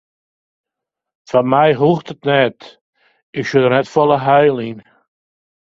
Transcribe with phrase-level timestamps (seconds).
[1.29, 2.59] Foar my hoecht it net,
[3.39, 4.79] ik sjoch der net folle heil yn.